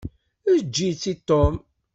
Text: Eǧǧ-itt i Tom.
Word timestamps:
Eǧǧ-itt 0.53 1.03
i 1.11 1.13
Tom. 1.27 1.55